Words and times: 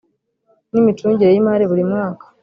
n 0.69 0.71
izimicungire 0.71 1.31
y 1.31 1.39
imari 1.41 1.63
burimwaka 1.71 2.25